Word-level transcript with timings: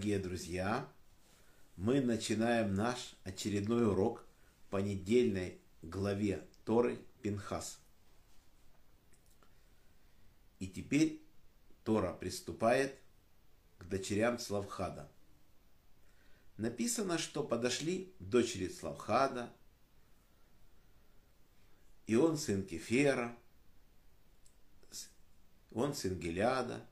дорогие 0.00 0.18
друзья! 0.18 0.88
Мы 1.76 2.00
начинаем 2.00 2.74
наш 2.74 3.16
очередной 3.22 3.86
урок 3.86 4.24
по 4.70 4.78
недельной 4.78 5.58
главе 5.82 6.42
Торы 6.64 6.98
Пинхас. 7.20 7.78
И 10.58 10.66
теперь 10.66 11.20
Тора 11.84 12.14
приступает 12.14 12.98
к 13.78 13.84
дочерям 13.84 14.38
Славхада. 14.38 15.06
Написано, 16.56 17.18
что 17.18 17.44
подошли 17.44 18.10
дочери 18.20 18.70
Славхада, 18.70 19.52
и 22.06 22.16
он 22.16 22.38
сын 22.38 22.62
Кефера, 22.64 23.36
он 25.72 25.94
сын 25.94 26.18
Геляда, 26.18 26.86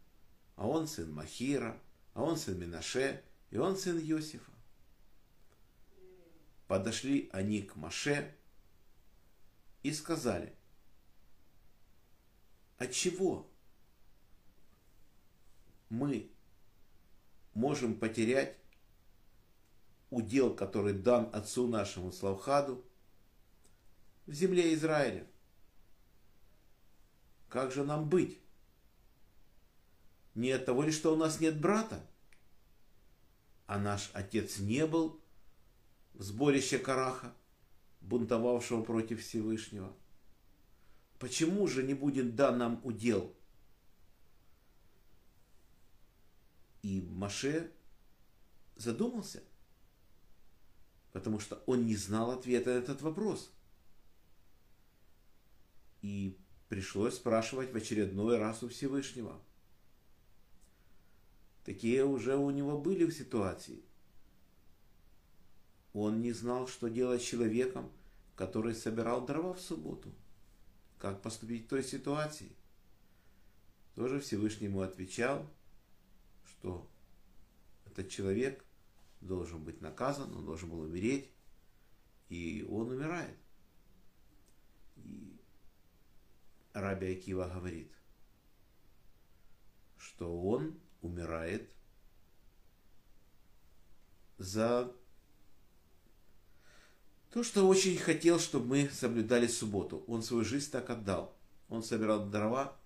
а 0.57 0.69
он 0.69 0.87
сын 0.87 1.11
Махира, 1.11 1.81
а 2.19 2.23
он 2.25 2.37
сын 2.37 2.59
Минаше, 2.59 3.23
и 3.51 3.59
он 3.59 3.77
сын 3.77 3.97
Иосифа. 3.97 4.51
Подошли 6.67 7.31
они 7.33 7.63
к 7.63 7.77
Маше 7.77 8.35
и 9.85 9.93
сказали, 9.93 10.53
от 12.77 12.91
чего 12.91 13.49
мы 15.91 16.29
можем 17.55 17.97
потерять 17.97 18.57
удел, 20.11 20.57
который 20.57 20.95
дан 20.95 21.31
отцу 21.33 21.69
нашему 21.69 22.11
Славхаду 22.11 22.85
в 24.27 24.33
земле 24.33 24.75
Израиля? 24.75 25.25
Как 27.49 27.71
же 27.71 27.85
нам 27.85 28.09
быть? 28.09 28.41
Не 30.39 30.53
от 30.53 30.67
того 30.67 30.85
ли, 30.85 30.93
что 30.93 31.13
у 31.13 31.17
нас 31.17 31.41
нет 31.41 31.61
брата? 31.61 32.01
А 33.67 33.77
наш 33.77 34.09
отец 34.13 34.61
не 34.61 34.87
был 34.87 35.21
в 36.15 36.23
сборище 36.23 36.79
Караха, 36.79 37.35
бунтовавшего 38.03 38.85
против 38.85 39.21
Всевышнего. 39.21 39.93
Почему 41.19 41.67
же 41.67 41.83
не 41.83 41.93
будет 41.93 42.37
дан 42.37 42.59
нам 42.59 42.81
удел? 42.85 43.35
И 46.83 47.01
Маше 47.01 47.73
задумался, 48.77 49.43
потому 51.11 51.41
что 51.41 51.61
он 51.67 51.85
не 51.85 51.97
знал 51.97 52.31
ответа 52.31 52.75
на 52.75 52.79
этот 52.79 53.03
вопрос. 53.03 53.51
И 56.01 56.39
пришлось 56.69 57.17
спрашивать 57.17 57.73
в 57.73 57.77
очередной 57.77 58.39
раз 58.39 58.63
у 58.63 58.69
Всевышнего– 58.69 59.43
Такие 61.69 62.03
уже 62.03 62.35
у 62.35 62.49
него 62.49 62.81
были 62.81 63.05
в 63.05 63.13
ситуации. 63.13 63.83
Он 65.93 66.23
не 66.23 66.33
знал, 66.33 66.67
что 66.67 66.89
делать 66.89 67.21
с 67.21 67.27
человеком, 67.27 67.93
который 68.37 68.75
собирал 68.75 69.27
дрова 69.27 69.53
в 69.53 69.61
субботу. 69.61 70.11
Как 70.99 71.21
поступить 71.21 71.67
в 71.67 71.69
той 71.69 71.85
ситуации? 71.85 72.57
Тоже 73.95 74.19
Всевышнему 74.19 74.81
отвечал, 74.81 75.47
что 76.47 76.89
этот 77.85 78.09
человек 78.09 78.65
должен 79.21 79.63
быть 79.63 79.83
наказан, 79.83 80.35
он 80.35 80.47
должен 80.47 80.71
был 80.71 80.81
умереть, 80.81 81.29
и 82.31 82.67
он 82.71 82.93
умирает. 82.93 83.37
И 84.97 85.37
Раби 86.73 87.13
Акива 87.13 87.47
говорит, 87.47 87.93
что 89.99 90.35
он 90.41 90.81
умирает 91.03 91.69
за 94.39 94.93
то, 97.31 97.43
что 97.43 97.67
очень 97.67 97.97
хотел, 97.97 98.39
чтобы 98.39 98.67
мы 98.67 98.91
соблюдали 98.91 99.47
субботу. 99.47 100.05
Он 100.07 100.23
свою 100.23 100.45
жизнь 100.45 100.71
так 100.71 100.89
отдал. 100.91 101.37
Он 101.69 101.83
собирал 101.83 102.27
дрова 102.27 102.77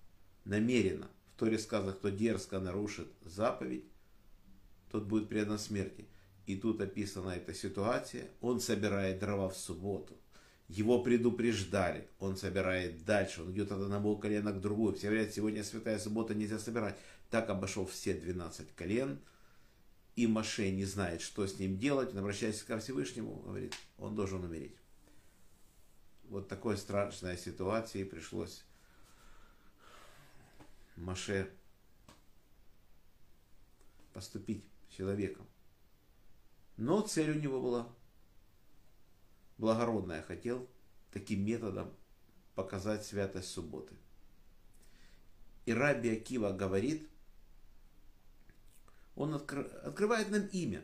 намеренно. 0.45 1.09
В 1.35 1.39
Торе 1.39 1.57
сказано, 1.57 1.93
кто 1.93 2.09
дерзко 2.09 2.59
нарушит 2.59 3.07
заповедь, 3.21 3.85
тот 4.91 5.05
будет 5.05 5.29
предан 5.29 5.57
смерти. 5.57 6.07
И 6.45 6.57
тут 6.57 6.81
описана 6.81 7.31
эта 7.31 7.53
ситуация. 7.53 8.29
Он 8.41 8.59
собирает 8.59 9.19
дрова 9.19 9.49
в 9.49 9.57
субботу. 9.57 10.13
Его 10.67 11.03
предупреждали. 11.03 12.07
Он 12.19 12.37
собирает 12.37 13.05
дальше. 13.05 13.43
Он 13.43 13.51
идет 13.51 13.71
от 13.71 13.81
одного 13.81 14.15
колена 14.15 14.51
к 14.51 14.61
другому. 14.61 14.95
Все 14.95 15.09
говорят, 15.09 15.33
сегодня 15.33 15.63
святая 15.63 15.99
суббота, 15.99 16.33
нельзя 16.33 16.59
собирать. 16.59 16.97
Так 17.29 17.49
обошел 17.49 17.85
все 17.85 18.13
12 18.13 18.73
колен. 18.75 19.19
И 20.15 20.27
Маше 20.27 20.69
не 20.71 20.85
знает, 20.85 21.21
что 21.21 21.45
с 21.45 21.59
ним 21.59 21.77
делать. 21.77 22.11
Он 22.13 22.19
обращается 22.19 22.65
ко 22.65 22.79
Всевышнему, 22.79 23.35
говорит, 23.41 23.75
он 23.97 24.15
должен 24.15 24.43
умереть. 24.43 24.75
Вот 26.25 26.47
такой 26.47 26.77
страшной 26.77 27.37
ситуации 27.37 28.03
пришлось 28.03 28.63
Маше 30.95 31.51
поступить 34.13 34.63
человеком. 34.89 35.45
Но 36.77 37.01
цель 37.01 37.31
у 37.31 37.39
него 37.39 37.61
была 37.61 37.87
благородная. 39.57 40.21
Хотел 40.21 40.67
таким 41.11 41.45
методом 41.45 41.91
показать 42.55 43.05
святость 43.05 43.49
субботы. 43.49 43.93
И 45.65 45.73
Раби 45.73 46.09
Акива 46.09 46.51
говорит, 46.51 47.09
он 49.15 49.33
откр... 49.33 49.59
открывает 49.83 50.29
нам 50.29 50.47
имя. 50.47 50.83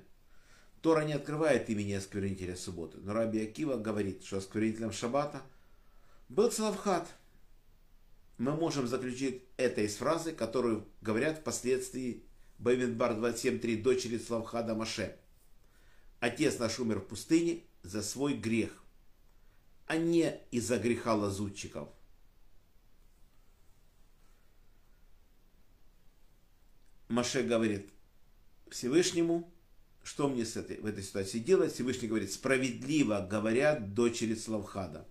Тора 0.81 1.03
не 1.03 1.13
открывает 1.13 1.69
имени 1.69 1.93
осквернителя 1.93 2.55
субботы. 2.55 2.97
Но 2.99 3.13
Раби 3.13 3.43
Акива 3.43 3.75
говорит, 3.75 4.23
что 4.23 4.37
осквернителем 4.37 4.91
шаббата 4.91 5.41
был 6.29 6.51
Славхат. 6.51 7.07
Мы 8.37 8.55
можем 8.55 8.87
заключить 8.87 9.43
это 9.57 9.81
из 9.81 9.97
фразы, 9.97 10.31
которую 10.31 10.87
говорят 11.01 11.39
впоследствии 11.39 12.23
Баймидбар 12.59 13.13
27.3 13.13 13.81
дочери 13.81 14.17
Славхада 14.17 14.75
Маше. 14.75 15.17
Отец 16.21 16.59
наш 16.59 16.79
умер 16.79 16.99
в 16.99 17.07
пустыне 17.07 17.63
за 17.83 18.01
свой 18.01 18.33
грех, 18.33 18.83
а 19.87 19.97
не 19.97 20.39
из-за 20.51 20.77
греха 20.77 21.15
лазутчиков. 21.15 21.89
Маше 27.07 27.41
говорит, 27.41 27.89
Всевышнему, 28.69 29.51
что 30.03 30.29
мне 30.29 30.45
с 30.45 30.55
этой, 30.55 30.79
в 30.79 30.85
этой 30.85 31.03
ситуации 31.03 31.39
делать? 31.39 31.73
Всевышний 31.73 32.07
говорит, 32.07 32.31
справедливо 32.31 33.27
говорят 33.29 33.93
дочери 33.93 34.35
Славхада. 34.35 35.07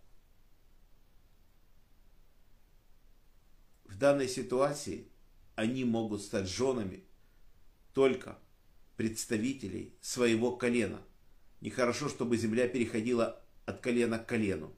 В 3.85 3.97
данной 3.97 4.29
ситуации 4.29 5.09
они 5.57 5.85
могут 5.85 6.23
стать 6.23 6.49
женами 6.49 7.03
только 7.95 8.39
представителей 8.97 9.93
своего 10.01 10.57
колена. 10.57 11.03
Нехорошо, 11.61 12.09
чтобы 12.09 12.37
земля 12.37 12.69
переходила 12.69 13.41
от 13.67 13.81
колена 13.81 14.19
к 14.19 14.27
колену. 14.27 14.73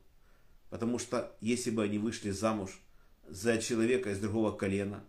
Потому 0.70 0.98
что 0.98 1.36
если 1.40 1.70
бы 1.70 1.82
они 1.82 1.98
вышли 1.98 2.30
замуж 2.30 2.80
за 3.28 3.58
человека 3.58 4.10
из 4.10 4.20
другого 4.20 4.56
колена, 4.56 5.04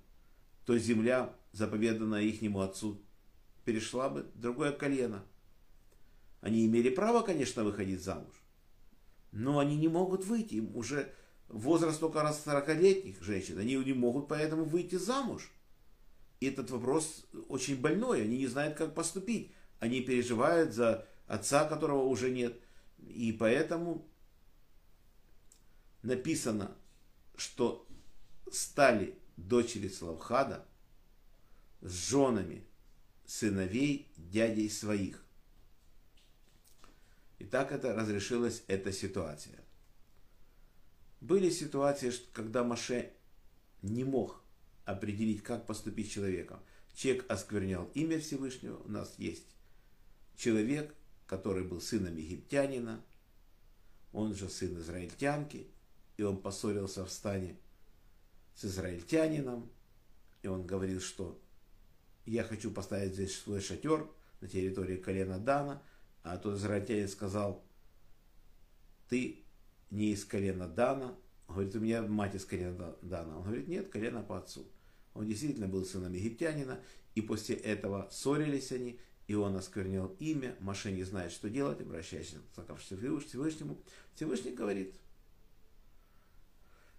то 0.66 0.78
земля, 0.78 1.34
заповеданная 1.52 2.24
ихнему 2.24 2.62
отцу, 2.62 3.02
перешла 3.64 4.10
бы 4.10 4.24
в 4.36 4.40
другое 4.40 4.72
колено. 4.72 5.24
Они 6.42 6.66
имели 6.66 6.90
право, 6.90 7.22
конечно, 7.22 7.64
выходить 7.64 8.02
замуж, 8.02 8.34
но 9.32 9.60
они 9.60 9.78
не 9.78 9.88
могут 9.88 10.26
выйти. 10.26 10.56
Им 10.56 10.76
уже 10.76 11.14
возраст 11.48 12.00
только 12.00 12.24
раз 12.24 12.44
40-летних 12.46 13.22
женщин, 13.22 13.60
они 13.60 13.76
не 13.76 13.94
могут 13.94 14.28
поэтому 14.28 14.66
выйти 14.66 14.96
замуж. 14.96 15.52
И 16.40 16.48
этот 16.48 16.72
вопрос 16.72 17.28
очень 17.50 17.80
больной, 17.80 18.24
они 18.24 18.40
не 18.40 18.48
знают, 18.48 18.76
как 18.76 18.96
поступить. 18.96 19.52
Они 19.80 20.02
переживают 20.02 20.74
за 20.74 21.08
отца, 21.32 21.66
которого 21.66 22.04
уже 22.04 22.30
нет. 22.30 22.60
И 22.98 23.32
поэтому 23.32 24.06
написано, 26.04 26.76
что 27.38 27.88
стали 28.52 29.18
дочери 29.38 29.88
Славхада 29.88 30.66
с 31.80 32.10
женами 32.10 32.68
сыновей 33.26 34.12
дядей 34.18 34.70
своих. 34.70 35.24
И 37.40 37.46
так 37.46 37.72
это 37.72 37.96
разрешилась 37.96 38.64
эта 38.68 38.92
ситуация. 38.92 39.60
Были 41.22 41.50
ситуации, 41.50 42.12
когда 42.34 42.64
Маше 42.64 43.14
не 43.82 44.04
мог 44.04 44.44
определить, 44.84 45.44
как 45.44 45.66
поступить 45.66 46.10
с 46.10 46.14
человеком. 46.14 46.60
Человек 46.94 47.26
осквернял 47.32 47.90
имя 47.94 48.20
Всевышнего. 48.20 48.78
У 48.84 48.90
нас 48.90 49.16
есть 49.18 49.46
человек, 50.36 50.94
который 51.32 51.64
был 51.64 51.80
сыном 51.80 52.18
египтянина, 52.18 53.02
он 54.12 54.36
же 54.36 54.50
сын 54.50 54.78
израильтянки, 54.78 55.66
и 56.18 56.24
он 56.24 56.42
поссорился 56.42 57.06
в 57.06 57.10
стане 57.10 57.56
с 58.54 58.66
израильтянином, 58.66 59.72
и 60.42 60.48
он 60.50 60.68
говорил, 60.68 61.00
что 61.00 61.42
я 62.26 62.44
хочу 62.44 62.70
поставить 62.70 63.14
здесь 63.14 63.40
свой 63.40 63.62
шатер, 63.62 64.10
на 64.42 64.50
территории 64.50 64.98
колена 64.98 65.40
Дана, 65.40 65.82
а 66.22 66.36
тот 66.36 66.58
израильтянин 66.58 67.08
сказал, 67.08 67.64
ты 69.08 69.46
не 69.90 70.12
из 70.12 70.26
колена 70.26 70.68
Дана. 70.68 71.16
Он 71.48 71.56
говорит, 71.56 71.76
у 71.76 71.80
меня 71.80 72.02
мать 72.02 72.36
из 72.36 72.44
колена 72.44 72.98
Дана. 73.02 73.38
Он 73.38 73.44
говорит, 73.44 73.70
нет, 73.70 73.88
колено 73.88 74.22
по 74.22 74.38
отцу. 74.38 74.68
Он 75.14 75.26
действительно 75.26 75.70
был 75.70 75.86
сыном 75.86 76.12
египтянина, 76.12 76.82
и 77.16 77.22
после 77.22 77.56
этого 77.56 78.10
ссорились 78.12 78.74
они, 78.74 79.00
и 79.28 79.34
он 79.34 79.56
осквернил 79.56 80.16
имя, 80.20 80.56
Маше 80.60 80.92
не 80.92 81.04
знает, 81.04 81.32
что 81.32 81.50
делать, 81.50 81.80
обращаясь 81.82 82.36
к 82.56 82.78
Всевышнему. 82.78 83.78
Всевышний 84.16 84.52
говорит, 84.52 84.96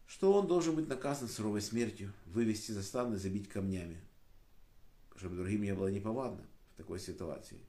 что 0.06 0.32
он 0.32 0.46
должен 0.46 0.76
быть 0.76 0.88
наказан 0.88 1.28
суровой 1.28 1.60
смертью, 1.62 2.12
вывести 2.26 2.72
за 2.72 2.82
стан 2.82 3.14
и 3.14 3.19
забить 3.19 3.48
камнями, 3.48 4.00
чтобы 5.16 5.36
другим 5.36 5.62
не 5.62 5.74
было 5.74 5.88
неповадно 5.88 6.44
в 6.74 6.76
такой 6.76 7.00
ситуации. 7.00 7.60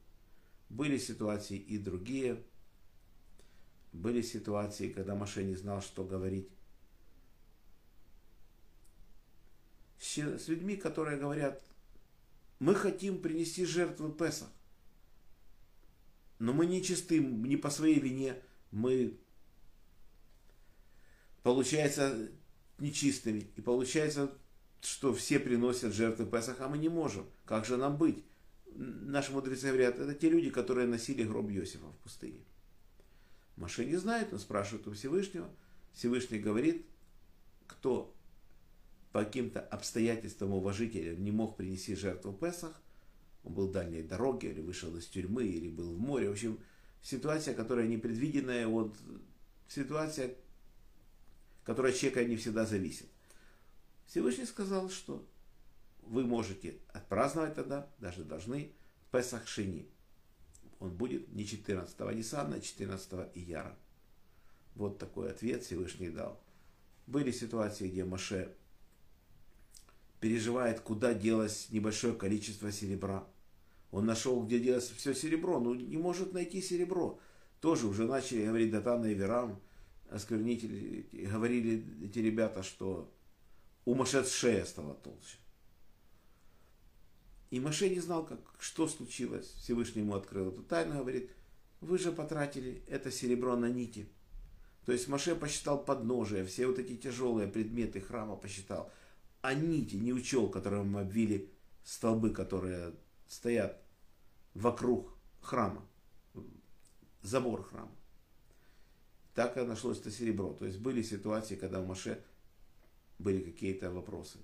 Были 0.69 0.97
ситуации 0.97 1.57
и 1.57 1.77
другие, 1.77 2.41
были 3.91 4.21
ситуации, 4.21 4.89
когда 4.89 5.15
Маше 5.15 5.43
не 5.43 5.55
знал, 5.55 5.81
что 5.81 6.03
говорить. 6.03 6.49
С 9.99 10.47
людьми, 10.47 10.75
которые 10.75 11.17
говорят, 11.17 11.63
мы 12.59 12.75
хотим 12.75 13.21
принести 13.21 13.65
жертву 13.65 14.09
Песах, 14.09 14.49
но 16.39 16.53
мы 16.53 16.65
не 16.65 16.83
чисты, 16.83 17.19
не 17.19 17.57
по 17.57 17.69
своей 17.69 17.99
вине, 17.99 18.35
мы, 18.71 19.17
получается, 21.41 22.29
нечистыми. 22.79 23.51
И 23.55 23.61
получается, 23.61 24.35
что 24.81 25.13
все 25.13 25.39
приносят 25.39 25.93
жертвы 25.93 26.25
Песах, 26.25 26.59
а 26.59 26.67
мы 26.67 26.77
не 26.77 26.89
можем. 26.89 27.25
Как 27.45 27.65
же 27.65 27.77
нам 27.77 27.97
быть? 27.97 28.23
Наши 28.75 29.31
мудрецы 29.31 29.67
говорят, 29.67 29.99
это 29.99 30.13
те 30.13 30.29
люди, 30.29 30.49
которые 30.49 30.87
носили 30.87 31.23
гроб 31.23 31.49
Иосифа 31.49 31.87
в 31.87 31.97
пустыне. 31.97 32.43
Маше 33.55 33.85
не 33.85 33.95
знает, 33.97 34.33
он 34.33 34.39
спрашивает 34.39 34.87
у 34.87 34.91
Всевышнего. 34.93 35.49
Всевышний 35.93 36.39
говорит, 36.39 36.85
кто 37.67 38.12
по 39.13 39.23
каким-то 39.23 39.61
обстоятельствам 39.61 40.51
уважителя 40.51 41.15
не 41.15 41.31
мог 41.31 41.55
принести 41.55 41.95
жертву 41.95 42.33
Песах, 42.33 42.73
он 43.45 43.53
был 43.53 43.67
в 43.67 43.71
дальней 43.71 44.01
дороге, 44.01 44.51
или 44.51 44.59
вышел 44.59 44.93
из 44.97 45.05
тюрьмы, 45.05 45.45
или 45.45 45.69
был 45.69 45.93
в 45.93 45.99
море. 45.99 46.27
В 46.27 46.33
общем, 46.33 46.59
ситуация, 47.01 47.53
которая 47.53 47.87
непредвиденная, 47.87 48.67
вот 48.67 48.97
ситуация, 49.69 50.35
которая 51.63 51.93
от 51.93 51.97
человека 51.97 52.25
не 52.25 52.35
всегда 52.35 52.65
зависит. 52.65 53.07
Всевышний 54.07 54.45
сказал, 54.45 54.89
что 54.89 55.25
вы 56.01 56.25
можете 56.25 56.79
отпраздновать 56.91 57.55
тогда, 57.55 57.87
даже 57.99 58.25
должны, 58.25 58.71
Песах 59.11 59.47
Шини 59.47 59.87
он 60.83 60.89
будет 60.89 61.31
не 61.31 61.45
14-го 61.45 62.11
Ниссана, 62.11 62.55
а 62.55 62.59
14-го 62.59 63.31
Ияра. 63.35 63.73
Вот 64.75 64.97
такой 64.97 65.31
ответ 65.31 65.63
Всевышний 65.63 66.09
дал. 66.09 66.43
Были 67.07 67.31
ситуации, 67.31 67.87
где 67.87 68.03
Маше 68.03 68.53
переживает, 70.23 70.79
куда 70.79 71.13
делось 71.13 71.67
небольшое 71.69 72.13
количество 72.13 72.71
серебра. 72.71 73.27
Он 73.91 74.05
нашел, 74.05 74.41
где 74.41 74.57
делось 74.57 74.89
все 74.89 75.13
серебро, 75.13 75.59
но 75.59 75.75
не 75.75 75.97
может 75.97 76.31
найти 76.31 76.61
серебро. 76.61 77.19
Тоже 77.59 77.87
уже 77.87 78.07
начали 78.07 78.45
говорить 78.45 78.71
Датан 78.71 79.05
и 79.05 79.13
Верам, 79.13 79.59
осквернители, 80.09 81.09
говорили 81.11 82.05
эти 82.05 82.19
ребята, 82.19 82.63
что 82.63 83.13
у 83.83 83.95
Маше 83.95 84.23
шея 84.23 84.63
стала 84.63 84.93
толще. 84.93 85.35
И 87.49 87.59
Маше 87.59 87.89
не 87.89 87.99
знал, 87.99 88.25
как, 88.25 88.39
что 88.59 88.87
случилось. 88.87 89.47
Всевышний 89.57 90.03
ему 90.03 90.15
открыл 90.15 90.53
эту 90.53 90.63
тайну, 90.63 90.99
говорит, 90.99 91.31
вы 91.81 91.97
же 91.97 92.13
потратили 92.13 92.81
это 92.87 93.11
серебро 93.11 93.57
на 93.57 93.69
нити. 93.69 94.07
То 94.85 94.93
есть 94.93 95.09
Маше 95.09 95.35
посчитал 95.35 95.83
подножие, 95.83 96.45
все 96.45 96.65
вот 96.65 96.79
эти 96.79 96.95
тяжелые 96.95 97.49
предметы 97.49 97.99
храма 97.99 98.37
посчитал. 98.37 98.89
А 99.43 99.53
нити 99.53 99.95
не 99.97 100.13
учел, 100.13 100.49
которым 100.49 100.93
мы 100.93 101.01
обвили 101.01 101.51
столбы, 101.83 102.29
которые 102.29 102.93
стоят 103.27 103.77
вокруг 104.53 105.13
храма, 105.41 105.85
забор 107.21 107.61
храма. 107.61 107.91
Так 109.35 109.57
и 109.57 109.61
нашлось 109.63 109.99
это 109.99 110.11
серебро. 110.11 110.53
То 110.53 110.65
есть 110.65 110.79
были 110.79 111.01
ситуации, 111.01 111.57
когда 111.57 111.81
у 111.81 111.85
Маше 111.85 112.23
были 113.19 113.43
какие-то 113.43 113.91
вопросы. 113.91 114.39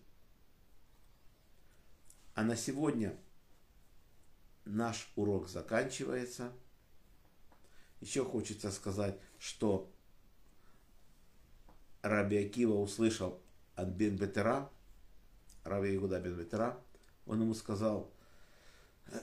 А 2.35 2.43
на 2.43 2.57
сегодня 2.57 3.17
наш 4.65 5.09
урок 5.15 5.47
заканчивается. 5.47 6.51
Еще 8.01 8.25
хочется 8.25 8.69
сказать, 8.69 9.17
что 9.37 9.89
Раби 12.01 12.35
Акива 12.35 12.73
услышал 12.73 13.41
от 13.75 13.87
Бен 13.87 14.17
Бетера, 14.17 14.69
Раби 15.63 15.95
Игуда 15.95 16.19
Бен 16.19 16.35
Бетера, 16.35 16.77
он 17.25 17.41
ему 17.41 17.53
сказал, 17.53 18.11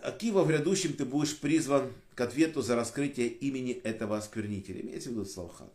Акива, 0.02 0.42
в 0.42 0.48
грядущем 0.48 0.94
ты 0.94 1.04
будешь 1.04 1.38
призван 1.38 1.92
к 2.14 2.20
ответу 2.20 2.62
за 2.62 2.74
раскрытие 2.76 3.28
имени 3.28 3.72
этого 3.72 4.16
осквернителя. 4.16 4.80
Имеется 4.80 5.10
в 5.10 5.12
виду 5.12 5.24
Славхат. 5.24 5.72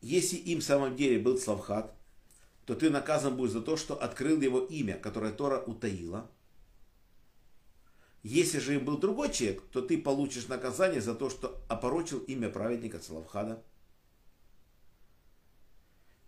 Если 0.00 0.36
им 0.36 0.60
в 0.60 0.64
самом 0.64 0.96
деле 0.96 1.18
был 1.18 1.38
Славхат, 1.38 1.94
то 2.66 2.74
ты 2.74 2.90
наказан 2.90 3.36
будешь 3.36 3.52
за 3.52 3.62
то, 3.62 3.76
что 3.76 3.94
открыл 3.94 4.40
его 4.40 4.60
имя, 4.60 4.98
которое 4.98 5.32
Тора 5.32 5.62
утаила. 5.62 6.30
Если 8.22 8.58
же 8.58 8.74
им 8.74 8.84
был 8.84 8.98
другой 8.98 9.30
человек, 9.32 9.62
то 9.70 9.82
ты 9.82 9.98
получишь 9.98 10.48
наказание 10.48 11.00
за 11.00 11.14
то, 11.14 11.28
что 11.28 11.62
опорочил 11.68 12.18
имя 12.20 12.48
праведника 12.48 12.98
Целавхада. 12.98 13.62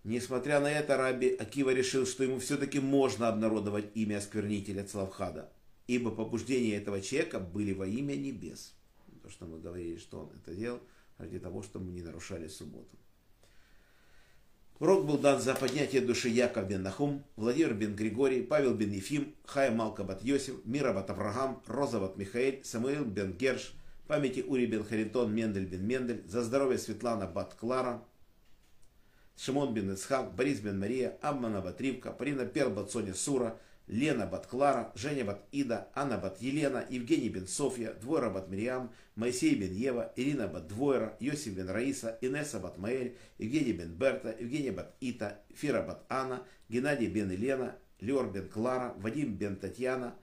Несмотря 0.06 0.60
на 0.60 0.70
это, 0.70 0.96
Раби 0.96 1.30
Акива 1.30 1.70
решил, 1.70 2.06
что 2.06 2.22
ему 2.22 2.38
все-таки 2.38 2.78
можно 2.78 3.26
обнародовать 3.26 3.86
имя 3.94 4.18
осквернителя 4.18 4.84
Целавхада, 4.84 5.50
ибо 5.88 6.12
побуждения 6.12 6.76
этого 6.76 7.00
человека 7.00 7.40
были 7.40 7.72
во 7.72 7.88
имя 7.88 8.14
небес. 8.14 8.72
То, 9.24 9.28
что 9.28 9.46
мы 9.46 9.58
говорили, 9.58 9.96
что 9.96 10.20
он 10.20 10.30
это 10.40 10.54
делал 10.54 10.78
ради 11.18 11.40
того, 11.40 11.64
чтобы 11.64 11.86
мы 11.86 11.92
не 11.92 12.02
нарушали 12.02 12.46
субботу. 12.46 12.96
Урок 14.78 15.06
был 15.06 15.18
дан 15.18 15.40
за 15.40 15.56
поднятие 15.56 16.02
души 16.02 16.28
Яков 16.28 16.68
бен 16.68 16.84
Нахум, 16.84 17.24
Владимир 17.34 17.74
бен 17.74 17.96
Григорий, 17.96 18.42
Павел 18.42 18.74
бен 18.74 18.92
Ефим, 18.92 19.34
Хая 19.44 19.72
Малка 19.72 20.04
бат 20.04 20.22
Йосиф, 20.22 20.64
Мира 20.64 20.92
бат 20.92 21.10
Авраам, 21.10 21.64
Роза 21.66 21.98
бат 21.98 22.16
Михаэль, 22.16 22.60
Самуил 22.62 23.04
бен 23.04 23.32
Герш, 23.32 23.74
памяти 24.06 24.44
Ури 24.46 24.66
бен 24.66 24.84
Харитон, 24.84 25.34
Мендель 25.34 25.66
бен 25.66 25.84
Мендель, 25.84 26.22
за 26.28 26.44
здоровье 26.44 26.78
Светлана 26.78 27.26
бат 27.26 27.54
Клара, 27.54 28.04
Шимон 29.46 29.74
бен 29.74 29.92
Ицхак, 29.92 30.34
Борис 30.34 30.60
бен 30.60 30.78
Мария, 30.78 31.16
Аммана 31.22 31.60
бат 31.60 31.80
Ривка, 31.80 32.16
Парина 32.16 32.46
Пер 32.46 32.66
Соня 32.88 33.14
Сура, 33.14 33.54
Лена 33.88 34.26
бат 34.26 34.46
Клара, 34.46 34.90
Женя 34.96 35.24
бат 35.24 35.46
Ида, 35.52 35.86
Анна 35.94 36.18
бат 36.18 36.42
Елена, 36.42 36.84
Евгений 36.90 37.28
бен 37.28 37.46
Софья, 37.46 37.94
Двойра 38.00 38.30
бат 38.30 38.48
Мириам, 38.50 38.90
Моисей 39.14 39.54
бен 39.54 39.72
Ева, 39.72 40.10
Ирина 40.16 40.48
бат 40.48 40.66
Двойра, 40.66 41.14
Йосиф 41.20 41.54
бен 41.54 41.68
Раиса, 41.68 42.18
Инесса 42.22 42.58
бат 42.58 42.78
Маэль, 42.78 43.14
Евгений 43.38 43.72
бен 43.72 43.94
Берта, 43.94 44.34
Евгения 44.40 44.72
бат 44.72 44.96
Ита, 45.00 45.38
Фира 45.54 45.82
бат 45.82 46.04
Анна, 46.08 46.42
Геннадий 46.68 47.06
бен 47.06 47.30
Елена, 47.30 47.76
Леор 48.02 48.32
бен 48.32 48.48
Клара, 48.48 48.94
Вадим 48.98 49.36
бен 49.36 49.56
Татьяна, 49.56 50.14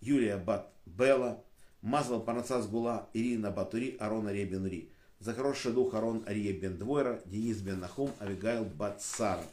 Юлия 0.00 0.38
бат 0.38 0.72
Белла, 0.86 1.42
Мазвал 1.82 2.24
Парнацас 2.24 2.66
Гула, 2.66 3.10
Ирина 3.12 3.50
Батури, 3.50 3.96
Арон 4.00 4.26
Ария 4.26 4.46
бен 5.20 5.28
Ри. 5.28 5.30
За 5.30 5.34
хороший 5.34 5.72
дух 5.72 5.94
Арон 5.94 6.24
Ария 6.26 6.52
бен 6.52 6.78
Двойра, 6.78 7.20
Денис 7.26 7.60
бен 7.60 7.80
Нахум, 7.80 8.10
Авигайл 8.18 8.64
бат 8.64 9.02
Сара. 9.02 9.44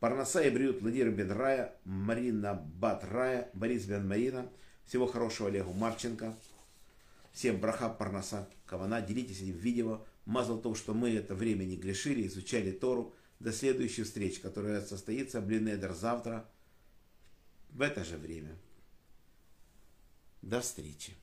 Парнаса 0.00 0.42
и 0.42 0.50
Бриют 0.50 0.82
Владимир 0.82 1.10
бен 1.10 1.30
Рая, 1.30 1.72
Марина 1.84 2.54
Бат 2.54 3.04
Рая, 3.04 3.48
Борис 3.54 3.86
бен 3.86 4.06
Марина. 4.06 4.46
Всего 4.86 5.06
хорошего 5.06 5.48
Олегу 5.48 5.72
Марченко. 5.72 6.34
Всем 7.32 7.58
браха 7.58 7.88
Парнаса 7.88 8.48
Кавана. 8.66 9.00
Делитесь 9.00 9.40
этим 9.40 9.56
видео. 9.56 10.04
Мазал 10.26 10.60
том, 10.60 10.74
что 10.74 10.94
мы 10.94 11.10
это 11.10 11.34
время 11.34 11.64
не 11.64 11.76
грешили, 11.76 12.26
изучали 12.26 12.70
Тору. 12.70 13.14
До 13.40 13.52
следующей 13.52 14.04
встречи, 14.04 14.40
которая 14.40 14.80
состоится 14.80 15.40
в 15.40 15.46
Блинедер 15.46 15.92
завтра 15.92 16.46
в 17.70 17.80
это 17.80 18.04
же 18.04 18.16
время. 18.16 18.56
До 20.42 20.60
встречи. 20.60 21.14